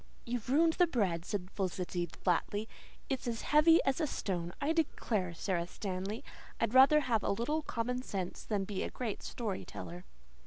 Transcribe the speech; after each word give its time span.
"You've 0.25 0.49
ruined 0.49 0.73
the 0.73 0.87
bread," 0.87 1.25
said 1.25 1.51
Felicity 1.53 2.07
flatly. 2.07 2.67
"It's 3.07 3.27
as 3.27 3.43
heavy 3.43 3.83
as 3.85 4.01
a 4.01 4.07
stone. 4.07 4.51
I 4.59 4.73
declare, 4.73 5.35
Sara 5.35 5.67
Stanley, 5.67 6.23
I'd 6.59 6.73
rather 6.73 7.01
have 7.01 7.21
a 7.21 7.29
little 7.29 7.61
common 7.61 8.01
sense 8.01 8.43
than 8.43 8.63
be 8.65 8.81
a 8.81 8.89
great 8.89 9.21
story 9.21 9.63
teller." 9.63 10.03